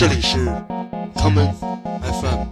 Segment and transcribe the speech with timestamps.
[0.00, 0.38] 这里是
[1.14, 1.52] common
[2.00, 2.46] FM。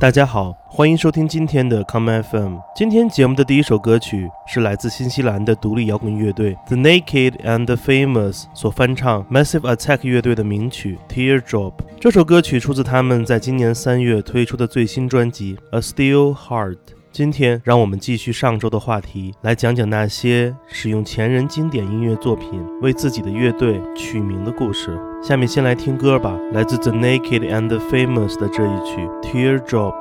[0.00, 2.56] 大家好，欢迎收听今天的 Come FM。
[2.74, 11.74] 今天节目的第一首歌曲是来自新西兰的独立摇滚乐队 The Naked and the Famous 所翻唱 Massive Attack 乐队的名曲 Teardrop。
[12.00, 16.78] 这首歌曲出自他们在今年三月推出的最新专辑 A Still Heart。
[17.16, 25.00] 今天，让我们继续上周的话题，来讲讲那些使用前人经典音乐作品为自己的乐队取名的故事。
[25.22, 29.94] 下面先来听歌吧，来自 The Naked and Famous 的这一曲 Teardrop。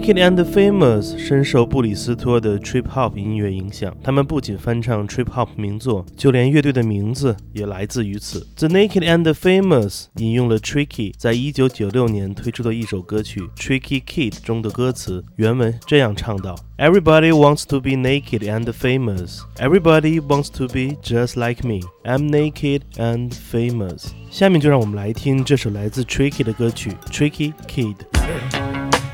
[0.00, 8.46] Naked and Famous 深受布里斯托的 Trip Hop 音乐影响，他们不仅翻唱 Trip Hop 名作，就连乐队的名字也来自于此。
[8.56, 19.40] The Naked and Famous 引用了 Tricky 在一九九六年推出的一首歌曲《Tricky Kid》中的歌词，原文这样唱道：Everybody wants to be naked and famous.
[19.58, 21.80] Everybody wants to be just like me.
[22.04, 24.06] I'm naked and famous.
[24.30, 27.96] 下面就让我们来听这首来自 Tricky 的歌曲《Tricky Kid》。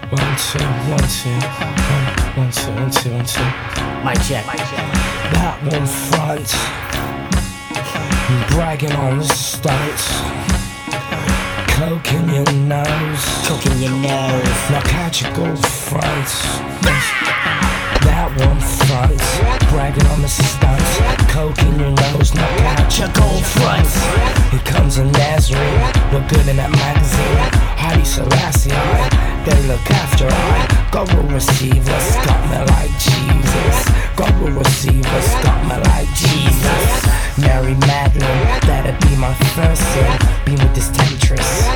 [0.09, 3.43] One two, one two, one, one two, one two, one two.
[4.07, 4.47] Mic check.
[4.47, 4.87] My check.
[5.35, 6.47] That one front.
[8.55, 10.07] Bragging on the stunts.
[11.75, 13.25] Coke in your nose.
[13.51, 14.71] Coke in your nose.
[14.71, 16.55] Now catch your gold fronts.
[18.07, 19.19] That one front.
[19.71, 21.33] Bragging on the stunts.
[21.35, 22.33] Coke in your nose.
[22.33, 23.99] Now catch your gold fronts.
[24.55, 25.81] Here comes a Nazarene.
[26.15, 27.43] Look good in that magazine.
[27.75, 29.26] Haile Selassie.
[29.47, 30.89] They look after I.
[30.91, 32.17] God will receive us.
[32.27, 33.77] Got me like Jesus.
[34.17, 35.29] God will receive us.
[35.45, 37.39] Got me like Jesus.
[37.39, 38.61] Mary Magdalene.
[38.67, 40.11] That'd be my first sin.
[40.45, 41.69] Be with this temptress.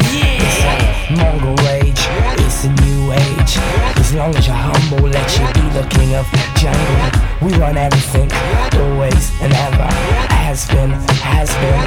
[0.00, 2.00] It's a Mongol rage,
[2.40, 3.58] it's a new age.
[4.00, 6.26] As long as you're humble, let you be the king of
[6.56, 7.20] jungle.
[7.42, 8.32] We run everything,
[8.80, 9.88] always and ever.
[10.32, 10.90] Has been,
[11.20, 11.80] has been.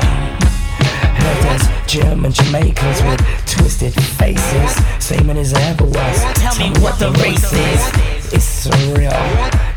[1.18, 4.72] Heard there's German Jamaicans with twisted faces,
[5.04, 6.24] same as ever was.
[6.36, 8.32] Tell me what the race is.
[8.32, 9.12] It's surreal,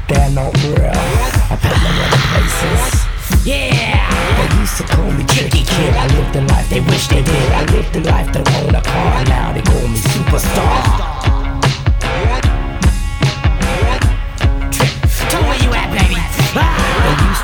[0.06, 0.94] they're not real.
[0.94, 3.44] I put them in the places.
[3.44, 4.46] Yeah!
[4.46, 5.93] They used to call me tricky kid.
[5.96, 7.50] I lived the life they wish they did.
[7.50, 9.25] I lived the life they own a car.
[9.25, 11.13] Now they call me superstar.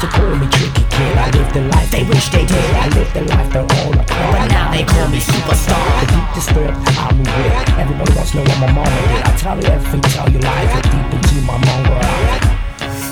[0.00, 1.12] To call me tricky kid.
[1.12, 2.70] I lived the life they wish they did.
[2.72, 4.32] I lived the life they own a car.
[4.32, 5.76] But now they call me superstar.
[6.00, 7.52] The deep disturbed, I move with.
[7.76, 9.22] Everybody wants to know what my mama did.
[9.28, 10.72] I tell you everything, tell you lies.
[10.72, 12.00] Look deep into my mama.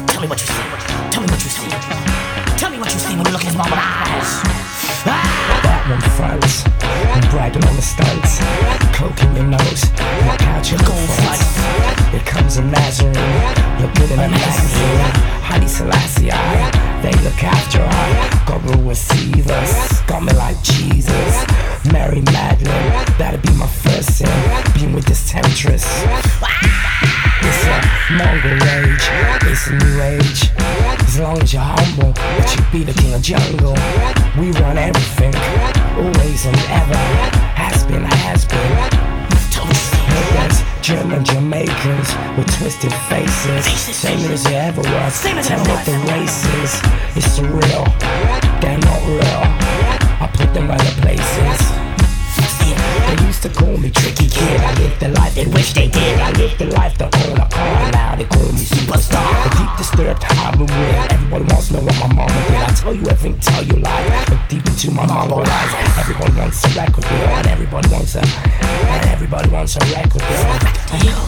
[0.09, 0.65] Tell me what you see.
[1.13, 1.69] Tell me what you see.
[2.57, 4.33] Tell me what you see when you look in his mama's eyes.
[5.05, 5.61] Ah!
[5.69, 6.65] That one fronts.
[7.13, 8.41] I'm bragging on the stunts.
[8.97, 9.85] Coke in your nose.
[10.25, 11.53] Walk out your gold fronts.
[12.17, 13.13] Here comes a Nazarene.
[13.77, 15.29] Look good in a magazine.
[15.45, 16.68] Haile Selassie, I.
[17.29, 17.79] look after.
[18.47, 20.01] God will receive us.
[20.03, 21.45] Got me like Jesus.
[21.93, 22.93] Mary Magdalene.
[23.19, 24.73] That'd be my first sin.
[24.75, 25.85] Being with this temptress.
[27.41, 29.07] It's a Mongol rage,
[29.43, 30.51] it's a new age.
[31.07, 33.77] As long as you're humble, let you be the king of jungle.
[34.39, 35.35] We run everything,
[35.97, 36.97] always and ever.
[37.55, 39.08] Has been, has been.
[40.89, 43.67] German Jamaicans with twisted faces.
[43.95, 45.13] Same as it ever was.
[45.13, 46.81] Same as Tell me what the race is.
[47.15, 47.85] It's surreal,
[48.63, 49.43] they're not real.
[50.19, 51.78] I put them other places.
[53.39, 53.55] See it.
[53.55, 54.61] They used to call me tricky kid.
[54.61, 56.19] I lived the life they wish they did.
[56.21, 57.93] I lived the life that own a car.
[57.93, 59.25] Now they call me superstar.
[59.45, 61.13] The deep disturbed I'm with.
[61.13, 62.57] Everybody wants to know what my mama did.
[62.57, 64.31] I tell you everything, tell you lies.
[64.31, 65.73] Look deep into my mama eyes.
[65.99, 71.19] Everybody wants a record deal, and everybody wants a, and everybody wants a record deal.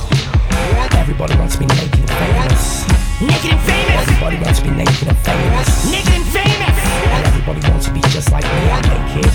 [0.99, 2.87] Everybody wants to be naked and famous.
[3.21, 4.09] Naked and famous.
[4.09, 5.69] Everybody wants to be naked and famous.
[5.91, 6.77] Naked and famous.
[7.11, 8.61] And everybody wants to be just like me.
[8.71, 9.33] I'm naked.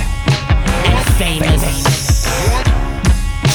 [0.86, 1.64] And famous.
[1.64, 2.65] Famous.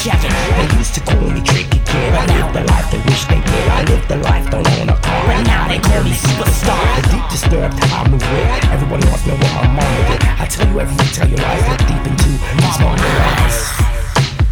[0.01, 0.17] Check.
[0.17, 2.13] They used to call me tricky kid.
[2.15, 3.67] I lived the life they wish they did.
[3.69, 5.21] I lived the life don't own a car.
[5.27, 6.81] But now they call me superstar.
[6.95, 8.73] The deep disturbed how I move with.
[8.73, 10.23] Everybody wants to know what my mama did.
[10.25, 11.69] I tell you everything, tell you lies.
[11.69, 13.61] Look deep into these mama eyes.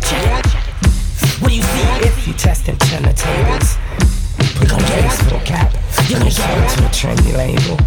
[0.05, 0.45] Check it.
[1.41, 1.87] What do you see?
[2.05, 3.81] If you test and turn the tables,
[4.53, 5.78] put on your baseball cap.
[6.09, 7.77] You're You're gonna get to a trendy label.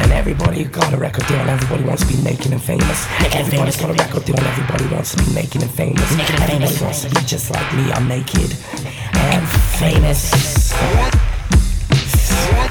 [0.00, 3.06] And everybody got a record deal, and everybody wants to be naked and famous.
[3.20, 6.10] And Everybody's got a record deal, and everybody wants to be naked and famous.
[6.10, 6.80] And everybody famous.
[6.80, 7.92] wants to be just like me.
[7.92, 8.56] I'm naked
[9.12, 9.46] and
[9.76, 10.72] famous.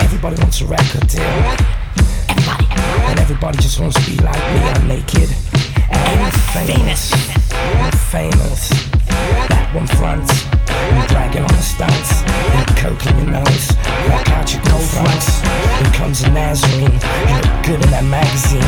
[0.02, 1.22] Everybody wants a record deal.
[1.22, 2.66] Everybody.
[3.06, 4.60] And everybody just wants to be like me.
[4.74, 5.30] I'm naked
[5.86, 7.14] and famous.
[8.10, 8.70] Famous.
[9.54, 10.48] That one fronts.
[10.66, 12.24] I'm on the stunts.
[12.26, 13.75] And coke in your nose.
[16.06, 16.84] Comes a Nazarene.
[16.84, 18.62] You look good in that magazine.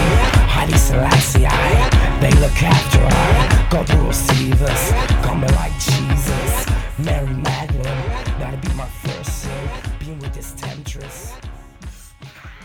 [0.49, 1.89] Haile Selassie, I.
[2.19, 3.67] They look after I.
[3.69, 4.91] God will receive us.
[5.21, 6.65] Got me like Jesus.
[6.97, 8.09] Mary Magdalene.
[8.39, 9.51] That'd be my first sin.
[9.99, 11.33] Being with this temptress.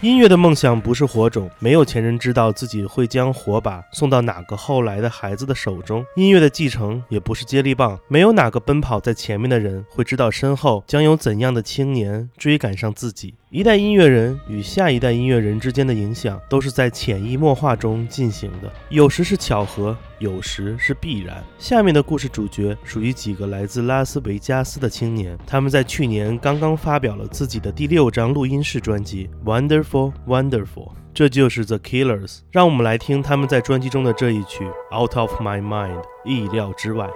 [0.01, 6.03] 音乐的梦想不是火种，没有前人知道自己会将火把送到哪个后来的孩子的手中。
[6.17, 13.35] 音乐的继承也不是接力棒，没有哪个奔跑在前面的人会知道身后将有怎样的青年追赶上自己。
[13.55, 21.45] 一代音乐人与下一代音乐人之间的影响，都是在潜移默化中进行的，有时是巧合，有时是必然。
[21.59, 30.65] 下面的故事主角属于几个来自拉斯维加斯的青年，他们在去年刚刚发表了自己的第六张录音室专辑《Wonderful Wonderful》，
[31.13, 32.39] 这就是 The Killers。
[32.53, 34.65] 让我们来听他们在专辑中的这一曲
[34.99, 37.07] 《Out of My Mind》，意料之外。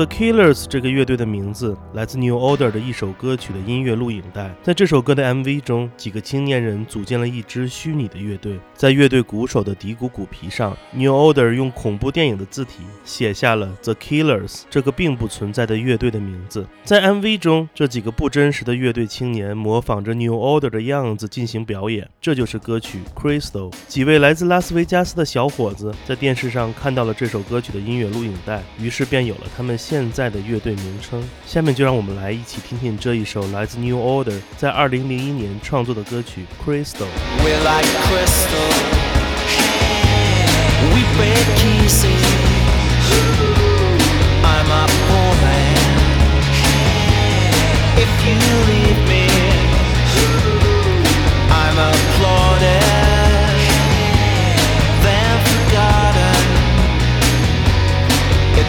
[0.00, 4.50] The Killers 这个乐队的名字来自 New Order 的一首歌曲的音乐录影带。
[4.62, 8.58] 在这首歌的 MV 中，几个青年人组建了一支虚拟的乐队。
[8.74, 16.66] 在乐队鼓手的底鼓鼓皮上，New Order 用恐怖电影的字体写下了 The Killers 这个并不存在的乐队的名字。
[16.82, 23.70] 在 MV 中，这几个不真实的乐队青年模仿着 New Order 的样子进行表演，这就是歌曲 Crystal。
[23.86, 31.23] 几位来自拉斯维加斯的小伙子在电视上看到了这首歌曲的音乐录影带，于是便有了他们现在的乐队名称。
[31.47, 37.07] 下面就让我们来一起听听这一首来自 New Order 在2001年创作的歌曲 Crystal。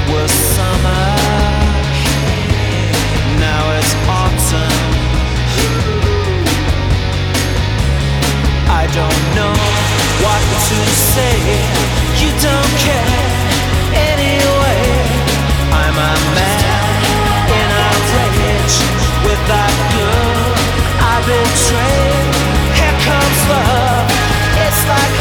[0.09, 0.40] We're
[11.14, 11.38] say.
[12.22, 13.28] You don't care
[14.12, 14.86] anyway.
[15.82, 16.96] I'm a man
[17.60, 18.78] in a rage
[19.26, 20.52] with that girl
[21.12, 22.36] I betrayed.
[22.78, 24.08] Here comes love.
[24.66, 25.21] It's like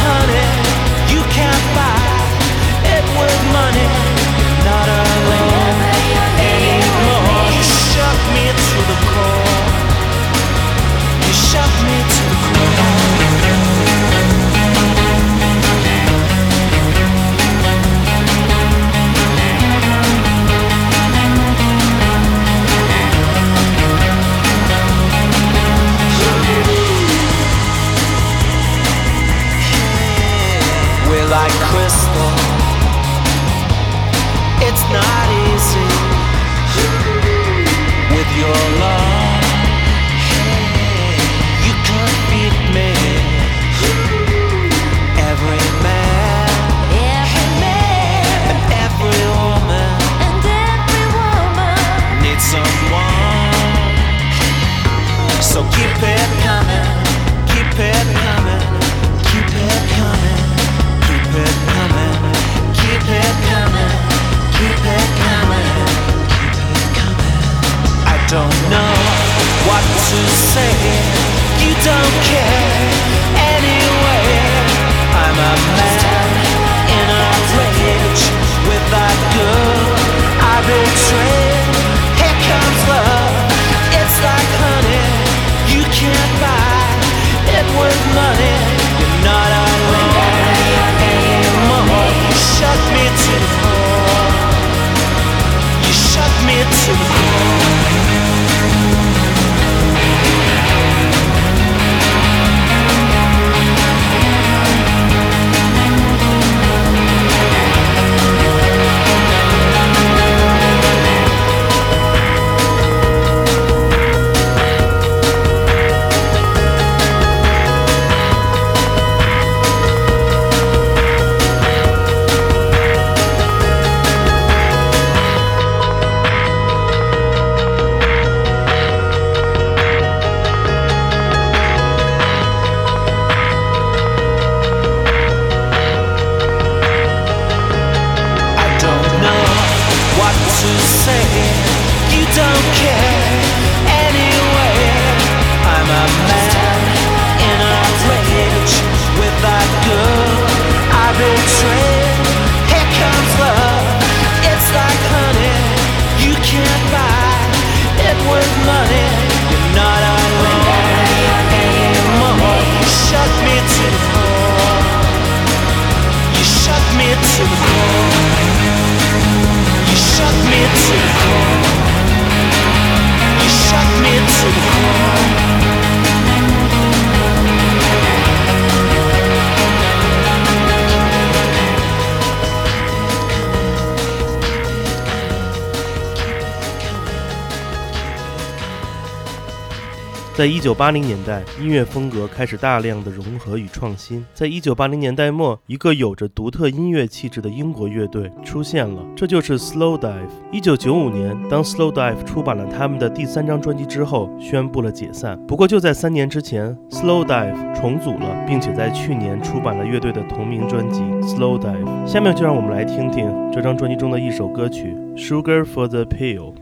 [190.41, 194.25] 在一九八零年代，音乐风格开始大量的融合与创新。
[194.33, 200.31] 在一九八零年代末，一个有着独特音乐气质的英国乐队出现了，这就是 Slow Dive。
[200.50, 205.39] 一九九五年，当 Slow Dive 出版了他们的第三张专辑之后，宣布了解散。
[205.47, 212.07] 不过就在三年之前，Slow Dive 重组了，并且在去年出版了乐队的同名专辑 Slow Dive。
[212.07, 216.55] 下面就让我们来听听这张专辑中的一首歌曲《Sugar for the Pill》。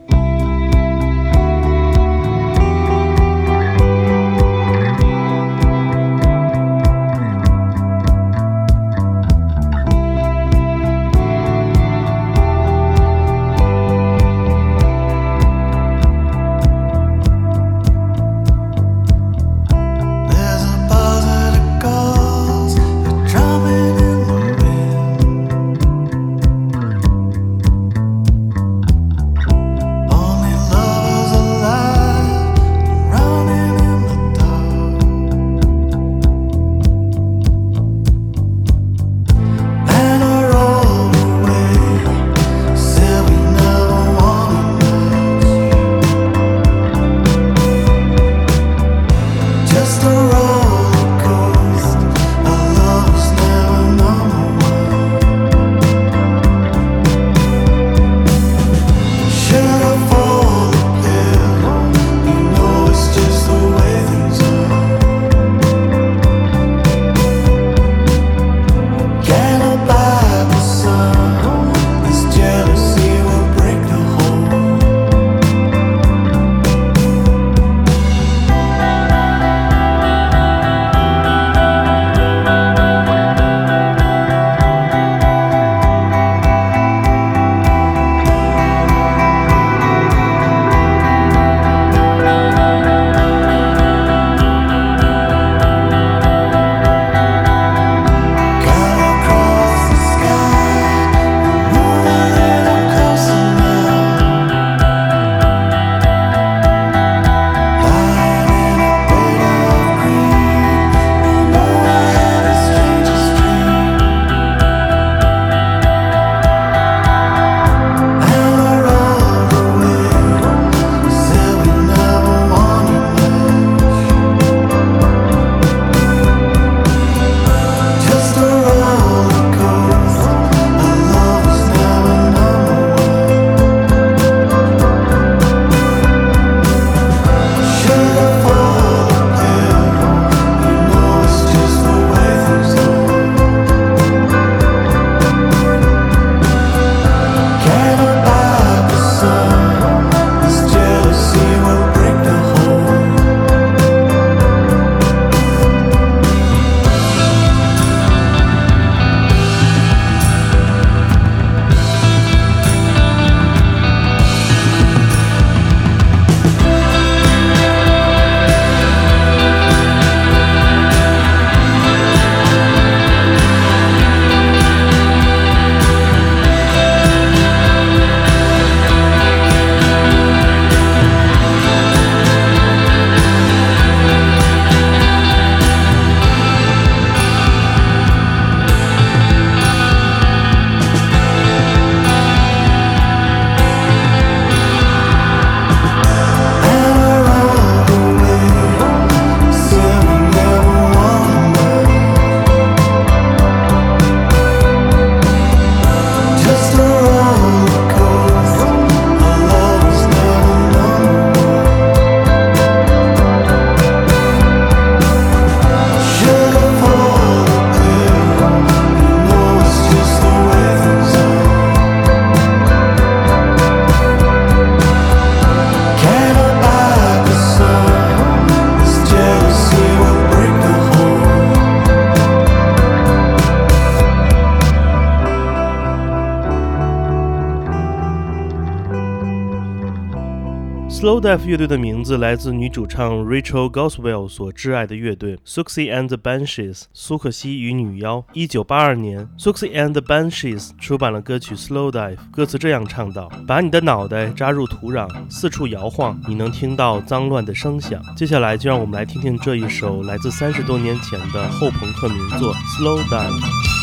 [240.99, 248.25] Slow Dive 乐队的名字来自女主唱 Rachel Goswell 所挚爱的乐队 Suxy and the Banshees（ 苏克西与女妖）。
[248.35, 263.78] 一九八二年，Suxy and the Banshees 出版了歌曲 Slow Dive，歌词这样唱道：“把你的脑袋扎入土壤，四处摇晃，你能听到脏乱的声响。”接下来就让我们来听听这一首来自三十多年前的后朋克名作 Slow Dive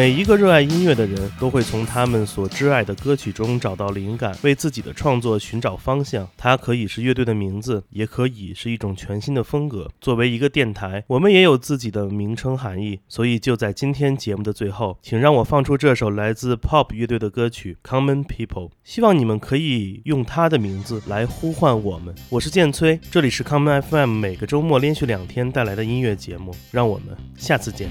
[0.00, 6.26] 每一个热爱音乐的人都会从他们所挚爱的歌曲中找到灵感，为自己的创作寻找方向。
[6.38, 9.90] 它可以是乐队的名字，也可以是一种全新的风格。
[10.00, 12.98] 作为一个电台，我们也有自己的名称含义。
[13.08, 22.14] 所以就在今天节目的最后，请让我放出这首来自 Pop 乐队的歌曲《Common People》，希望你们可以用它的名字来呼唤我们。
[22.30, 26.56] 我是建崔，这里是 Common FM，每个周末连续两天带来的音乐节目。
[26.70, 27.90] 让我们下次见。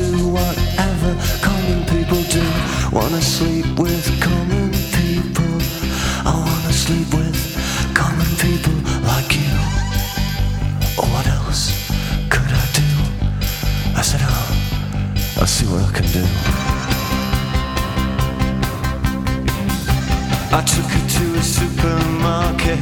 [0.00, 2.42] Do whatever common people do.
[2.90, 5.52] Wanna sleep with common people.
[6.24, 7.36] I wanna sleep with
[7.92, 8.76] common people
[9.10, 9.52] like you.
[10.96, 11.62] What else
[12.32, 12.90] could I do?
[13.94, 16.24] I said, oh, I'll see what I can do.
[20.58, 22.80] I took her to a supermarket.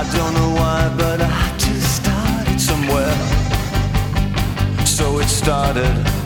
[0.00, 3.16] I don't know why, but I just started somewhere.
[4.84, 6.25] So it started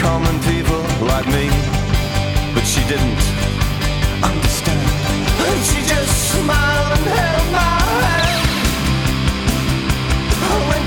[0.00, 0.80] common people
[1.12, 1.46] like me.
[2.54, 3.22] But she didn't
[4.30, 4.80] understand.
[5.46, 8.42] And she just smiled and held my hand.
[10.52, 10.86] I went